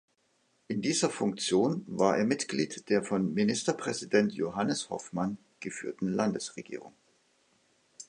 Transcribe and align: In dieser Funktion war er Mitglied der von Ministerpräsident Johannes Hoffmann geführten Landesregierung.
In 0.67 0.81
dieser 0.81 1.11
Funktion 1.11 1.83
war 1.85 2.17
er 2.17 2.25
Mitglied 2.25 2.89
der 2.89 3.03
von 3.03 3.35
Ministerpräsident 3.35 4.33
Johannes 4.33 4.89
Hoffmann 4.89 5.37
geführten 5.59 6.07
Landesregierung. 6.07 6.95